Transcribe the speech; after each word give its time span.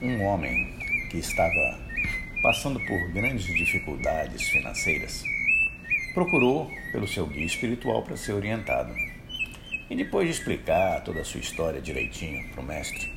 Um 0.00 0.22
homem 0.22 0.72
que 1.10 1.18
estava 1.18 1.76
passando 2.40 2.78
por 2.78 3.10
grandes 3.10 3.46
dificuldades 3.46 4.42
financeiras 4.48 5.24
procurou 6.14 6.70
pelo 6.92 7.08
seu 7.08 7.26
guia 7.26 7.44
espiritual 7.44 8.04
para 8.04 8.16
ser 8.16 8.34
orientado. 8.34 8.94
E 9.90 9.96
depois 9.96 10.28
de 10.28 10.34
explicar 10.34 11.02
toda 11.02 11.22
a 11.22 11.24
sua 11.24 11.40
história 11.40 11.80
direitinho 11.80 12.48
para 12.50 12.60
o 12.60 12.64
mestre, 12.64 13.12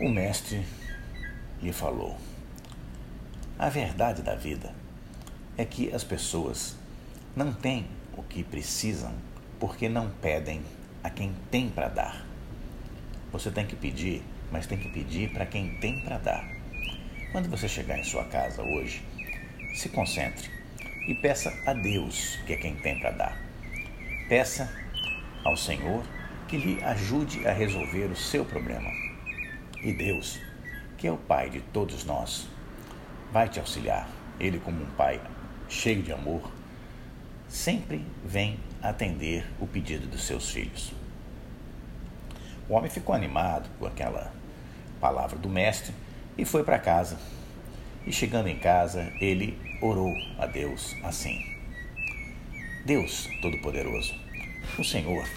o 0.00 0.08
mestre 0.08 0.62
lhe 1.62 1.74
falou: 1.74 2.16
A 3.58 3.68
verdade 3.68 4.22
da 4.22 4.34
vida 4.34 4.74
é 5.58 5.66
que 5.66 5.92
as 5.92 6.02
pessoas 6.02 6.74
não 7.36 7.52
têm 7.52 7.86
o 8.16 8.22
que 8.22 8.42
precisam 8.42 9.12
porque 9.60 9.90
não 9.90 10.08
pedem 10.08 10.62
a 11.04 11.10
quem 11.10 11.34
tem 11.50 11.68
para 11.68 11.88
dar. 11.88 12.26
Você 13.30 13.50
tem 13.50 13.66
que 13.66 13.76
pedir, 13.76 14.22
mas 14.52 14.66
tem 14.66 14.78
que 14.78 14.88
pedir 14.88 15.32
para 15.32 15.46
quem 15.46 15.74
tem 15.78 15.98
para 16.00 16.18
dar. 16.18 16.44
Quando 17.32 17.48
você 17.48 17.66
chegar 17.66 17.98
em 17.98 18.04
sua 18.04 18.24
casa 18.24 18.62
hoje, 18.62 19.02
se 19.74 19.88
concentre 19.88 20.50
e 21.08 21.14
peça 21.14 21.52
a 21.66 21.72
Deus, 21.72 22.38
que 22.46 22.52
é 22.52 22.56
quem 22.56 22.76
tem 22.76 23.00
para 23.00 23.10
dar. 23.10 23.38
Peça 24.28 24.70
ao 25.42 25.56
Senhor 25.56 26.04
que 26.46 26.58
lhe 26.58 26.84
ajude 26.84 27.46
a 27.48 27.52
resolver 27.52 28.04
o 28.04 28.16
seu 28.16 28.44
problema. 28.44 28.90
E 29.82 29.92
Deus, 29.92 30.38
que 30.98 31.06
é 31.06 31.10
o 31.10 31.16
Pai 31.16 31.48
de 31.48 31.60
todos 31.60 32.04
nós, 32.04 32.46
vai 33.32 33.48
te 33.48 33.58
auxiliar. 33.58 34.06
Ele, 34.38 34.60
como 34.60 34.84
um 34.84 34.90
Pai 34.90 35.18
cheio 35.68 36.02
de 36.02 36.12
amor, 36.12 36.52
sempre 37.48 38.04
vem 38.22 38.60
atender 38.82 39.46
o 39.58 39.66
pedido 39.66 40.06
dos 40.06 40.24
seus 40.24 40.50
filhos. 40.50 40.92
O 42.68 42.74
homem 42.74 42.90
ficou 42.90 43.14
animado 43.14 43.68
com 43.78 43.86
aquela 43.86 44.32
palavra 45.02 45.36
do 45.36 45.48
mestre 45.48 45.92
e 46.38 46.44
foi 46.44 46.62
para 46.62 46.78
casa. 46.78 47.18
E 48.06 48.12
chegando 48.12 48.48
em 48.48 48.58
casa, 48.58 49.12
ele 49.20 49.58
orou 49.82 50.14
a 50.38 50.46
Deus 50.46 50.94
assim: 51.02 51.44
Deus 52.86 53.28
Todo-Poderoso, 53.42 54.14
o 54.78 54.84
Senhor 54.84 55.28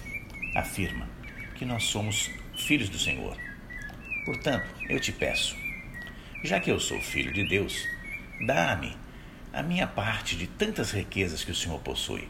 afirma 0.55 1.09
que 1.55 1.65
nós 1.65 1.85
somos 1.85 2.29
filhos 2.55 2.89
do 2.89 2.99
Senhor. 2.99 3.35
Portanto, 4.23 4.67
eu 4.87 4.99
te 4.99 5.11
peço, 5.11 5.55
já 6.43 6.59
que 6.59 6.71
eu 6.71 6.79
sou 6.79 7.01
filho 7.01 7.33
de 7.33 7.47
Deus, 7.47 7.87
dá-me 8.45 8.95
a 9.51 9.63
minha 9.63 9.87
parte 9.87 10.35
de 10.35 10.47
tantas 10.47 10.91
riquezas 10.91 11.43
que 11.43 11.51
o 11.51 11.55
Senhor 11.55 11.79
possui. 11.79 12.27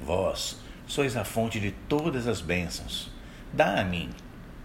Vós 0.00 0.60
sois 0.86 1.16
a 1.16 1.24
fonte 1.24 1.58
de 1.58 1.72
todas 1.88 2.26
as 2.28 2.40
bênçãos. 2.40 3.10
Dá 3.52 3.80
a 3.80 3.84
mim 3.84 4.10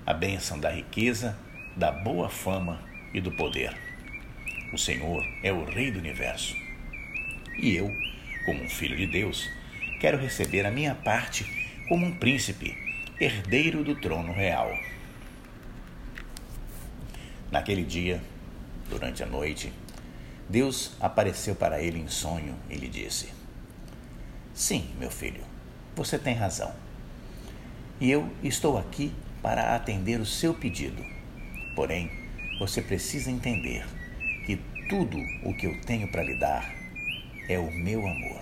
a 0.05 0.13
bênção 0.13 0.59
da 0.59 0.69
riqueza, 0.69 1.37
da 1.75 1.91
boa 1.91 2.29
fama 2.29 2.81
e 3.13 3.21
do 3.21 3.31
poder. 3.31 3.75
O 4.73 4.77
Senhor 4.77 5.23
é 5.43 5.51
o 5.51 5.65
Rei 5.65 5.91
do 5.91 5.99
universo. 5.99 6.55
E 7.57 7.75
eu, 7.75 7.91
como 8.45 8.63
um 8.63 8.69
filho 8.69 8.95
de 8.95 9.07
Deus, 9.07 9.49
quero 9.99 10.17
receber 10.17 10.65
a 10.65 10.71
minha 10.71 10.95
parte 10.95 11.45
como 11.87 12.05
um 12.05 12.15
príncipe, 12.15 12.75
herdeiro 13.19 13.83
do 13.83 13.95
trono 13.95 14.33
real. 14.33 14.71
Naquele 17.51 17.83
dia, 17.83 18.21
durante 18.89 19.21
a 19.23 19.25
noite, 19.25 19.73
Deus 20.49 20.95
apareceu 20.99 21.55
para 21.55 21.81
ele 21.81 21.99
em 21.99 22.07
sonho 22.07 22.55
e 22.69 22.75
lhe 22.75 22.87
disse: 22.87 23.29
Sim, 24.53 24.89
meu 24.99 25.11
filho, 25.11 25.43
você 25.95 26.17
tem 26.17 26.33
razão. 26.33 26.73
E 27.99 28.09
eu 28.09 28.29
estou 28.43 28.77
aqui 28.77 29.13
para 29.41 29.75
atender 29.75 30.19
o 30.19 30.25
seu 30.25 30.53
pedido. 30.53 31.20
Porém, 31.75 32.09
você 32.59 32.81
precisa 32.81 33.31
entender 33.31 33.85
que 34.45 34.57
tudo 34.89 35.17
o 35.43 35.53
que 35.53 35.67
eu 35.67 35.79
tenho 35.81 36.07
para 36.11 36.23
lhe 36.23 36.35
dar 36.35 36.73
é 37.47 37.57
o 37.57 37.71
meu 37.71 38.05
amor. 38.05 38.41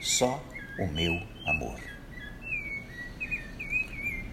Só 0.00 0.42
o 0.78 0.86
meu 0.88 1.20
amor. 1.46 1.78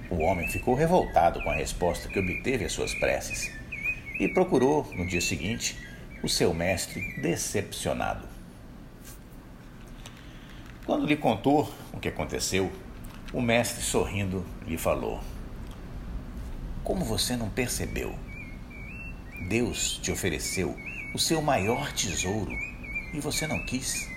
O 0.09 0.17
homem 0.23 0.47
ficou 0.49 0.75
revoltado 0.75 1.41
com 1.41 1.49
a 1.49 1.55
resposta 1.55 2.09
que 2.09 2.19
obteve 2.19 2.65
às 2.65 2.73
suas 2.73 2.93
preces 2.95 3.51
e 4.19 4.27
procurou, 4.27 4.83
no 4.93 5.05
dia 5.05 5.21
seguinte, 5.21 5.77
o 6.21 6.27
seu 6.27 6.53
mestre 6.53 7.01
decepcionado. 7.21 8.27
Quando 10.85 11.07
lhe 11.07 11.15
contou 11.15 11.73
o 11.93 11.99
que 11.99 12.09
aconteceu, 12.09 12.71
o 13.31 13.41
mestre, 13.41 13.81
sorrindo, 13.81 14.45
lhe 14.67 14.77
falou: 14.77 15.21
Como 16.83 17.05
você 17.05 17.35
não 17.37 17.49
percebeu? 17.49 18.15
Deus 19.47 19.99
te 20.01 20.11
ofereceu 20.11 20.75
o 21.13 21.19
seu 21.19 21.41
maior 21.41 21.91
tesouro 21.93 22.51
e 23.13 23.19
você 23.19 23.45
não 23.45 23.63
quis. 23.65 24.09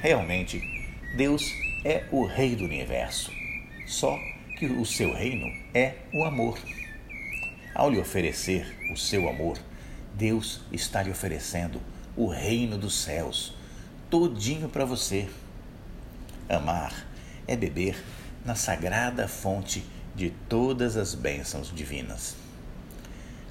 Realmente, 0.00 0.62
Deus 1.16 1.42
é 1.84 2.04
o 2.10 2.26
Rei 2.26 2.54
do 2.54 2.64
universo, 2.64 3.32
só 3.86 4.18
que 4.58 4.66
o 4.66 4.84
seu 4.84 5.14
reino 5.14 5.46
é 5.72 5.94
o 6.12 6.24
amor. 6.24 6.58
Ao 7.74 7.90
lhe 7.90 7.98
oferecer 7.98 8.66
o 8.92 8.96
seu 8.96 9.28
amor, 9.28 9.58
Deus 10.14 10.60
está 10.70 11.02
lhe 11.02 11.10
oferecendo 11.10 11.80
o 12.16 12.26
reino 12.26 12.78
dos 12.78 12.94
céus, 12.94 13.54
todinho 14.10 14.68
para 14.68 14.84
você. 14.84 15.28
Amar 16.48 17.06
é 17.46 17.56
beber 17.56 17.96
na 18.46 18.54
sagrada 18.54 19.26
fonte 19.26 19.84
de 20.14 20.30
todas 20.48 20.96
as 20.96 21.16
bênçãos 21.16 21.74
divinas. 21.74 22.36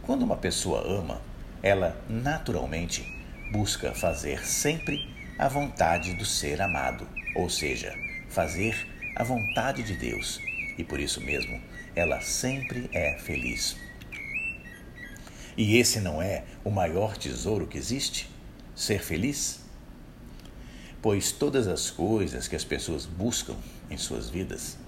Quando 0.02 0.24
uma 0.24 0.38
pessoa 0.38 0.82
ama, 0.88 1.22
ela 1.62 2.02
naturalmente 2.08 3.06
busca 3.52 3.94
fazer 3.94 4.46
sempre 4.46 5.14
a 5.38 5.50
vontade 5.50 6.14
do 6.14 6.24
ser 6.24 6.62
amado, 6.62 7.06
ou 7.36 7.50
seja, 7.50 7.94
fazer 8.30 8.88
a 9.18 9.24
vontade 9.24 9.84
de 9.84 9.98
Deus, 9.98 10.40
e 10.78 10.84
por 10.84 10.98
isso 10.98 11.20
mesmo 11.20 11.62
ela 11.94 12.22
sempre 12.22 12.90
é 12.94 13.18
feliz. 13.18 13.76
E 15.58 15.76
esse 15.76 16.00
não 16.00 16.22
é 16.22 16.46
o 16.64 16.70
maior 16.70 17.18
tesouro 17.18 17.68
que 17.68 17.78
existe? 17.78 18.30
Ser 18.74 19.04
feliz? 19.04 19.60
Pois 21.02 21.34
todas 21.34 21.68
as 21.68 21.92
coisas 21.92 22.48
que 22.48 22.56
as 22.56 22.64
pessoas 22.64 23.06
buscam 23.06 23.56
em 23.90 23.98
suas 23.98 24.30
vidas 24.30 24.85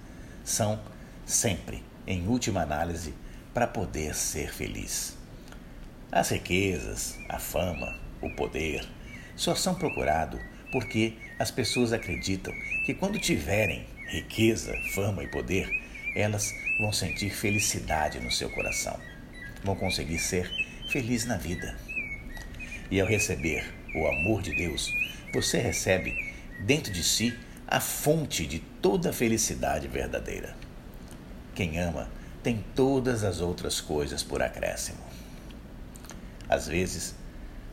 são 0.47 0.79
sempre, 1.25 1.83
em 2.07 2.25
última 2.25 2.61
análise, 2.61 3.13
para 3.53 3.67
poder 3.67 4.15
ser 4.15 4.53
feliz. 4.53 5.17
As 6.09 6.29
riquezas, 6.29 7.17
a 7.27 7.37
fama, 7.37 7.99
o 8.21 8.29
poder 8.29 8.87
só 9.35 9.53
são 9.53 9.75
procurados 9.75 10.39
porque 10.71 11.15
as 11.37 11.51
pessoas 11.51 11.91
acreditam 11.91 12.53
que 12.85 12.93
quando 12.93 13.19
tiverem 13.19 13.85
riqueza, 14.07 14.73
fama 14.93 15.21
e 15.21 15.27
poder, 15.27 15.69
elas 16.15 16.49
vão 16.79 16.93
sentir 16.93 17.29
felicidade 17.29 18.21
no 18.21 18.31
seu 18.31 18.49
coração, 18.49 18.97
vão 19.65 19.75
conseguir 19.75 20.17
ser 20.17 20.49
felizes 20.89 21.27
na 21.27 21.35
vida. 21.35 21.77
E 22.89 23.01
ao 23.01 23.07
receber 23.07 23.65
o 23.93 24.07
amor 24.07 24.41
de 24.41 24.55
Deus, 24.55 24.93
você 25.33 25.59
recebe 25.59 26.33
dentro 26.65 26.93
de 26.93 27.03
si 27.03 27.37
a 27.67 27.79
fonte 27.79 28.47
de 28.47 28.59
toda 28.59 29.11
felicidade 29.11 29.87
verdadeira. 29.87 30.55
Quem 31.53 31.79
ama 31.79 32.09
tem 32.41 32.63
todas 32.73 33.23
as 33.23 33.41
outras 33.41 33.81
coisas 33.81 34.23
por 34.23 34.41
acréscimo. 34.41 35.03
Às 36.47 36.67
vezes, 36.67 37.13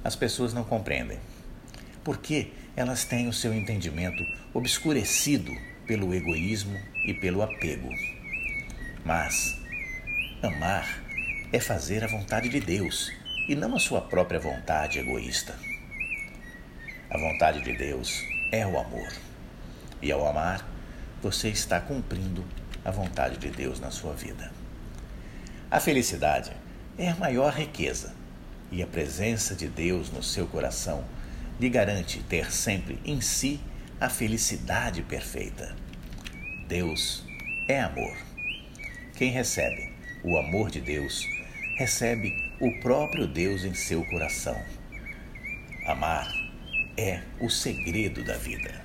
as 0.02 0.16
pessoas 0.16 0.52
não 0.52 0.64
compreendem 0.64 1.18
porque 2.02 2.50
elas 2.76 3.04
têm 3.04 3.28
o 3.28 3.32
seu 3.32 3.54
entendimento 3.54 4.22
obscurecido 4.52 5.52
pelo 5.86 6.14
egoísmo 6.14 6.78
e 7.04 7.14
pelo 7.14 7.42
apego. 7.42 7.88
Mas 9.04 9.58
amar 10.42 11.02
é 11.52 11.60
fazer 11.60 12.04
a 12.04 12.08
vontade 12.08 12.48
de 12.48 12.60
Deus 12.60 13.10
e 13.48 13.54
não 13.54 13.74
a 13.74 13.78
sua 13.78 14.02
própria 14.02 14.40
vontade 14.40 14.98
egoísta. 14.98 15.54
A 17.10 17.16
vontade 17.16 17.62
de 17.62 17.72
Deus 17.72 18.22
é 18.50 18.66
o 18.66 18.78
amor. 18.78 19.08
E 20.04 20.12
ao 20.12 20.28
amar, 20.28 20.68
você 21.22 21.48
está 21.48 21.80
cumprindo 21.80 22.44
a 22.84 22.90
vontade 22.90 23.38
de 23.38 23.48
Deus 23.48 23.80
na 23.80 23.90
sua 23.90 24.12
vida. 24.12 24.52
A 25.70 25.80
felicidade 25.80 26.52
é 26.98 27.08
a 27.08 27.16
maior 27.16 27.54
riqueza 27.54 28.14
e 28.70 28.82
a 28.82 28.86
presença 28.86 29.54
de 29.54 29.66
Deus 29.66 30.10
no 30.10 30.22
seu 30.22 30.46
coração 30.46 31.02
lhe 31.58 31.70
garante 31.70 32.22
ter 32.24 32.52
sempre 32.52 33.00
em 33.02 33.22
si 33.22 33.58
a 33.98 34.10
felicidade 34.10 35.00
perfeita. 35.00 35.74
Deus 36.68 37.24
é 37.66 37.80
amor. 37.80 38.14
Quem 39.16 39.30
recebe 39.30 39.90
o 40.22 40.36
amor 40.36 40.70
de 40.70 40.82
Deus, 40.82 41.26
recebe 41.78 42.52
o 42.60 42.78
próprio 42.80 43.26
Deus 43.26 43.64
em 43.64 43.72
seu 43.72 44.04
coração. 44.04 44.62
Amar 45.86 46.30
é 46.94 47.22
o 47.40 47.48
segredo 47.48 48.22
da 48.22 48.36
vida. 48.36 48.83